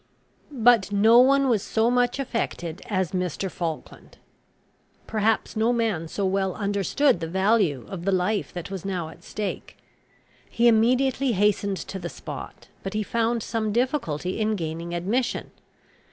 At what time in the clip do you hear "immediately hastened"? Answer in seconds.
10.67-11.77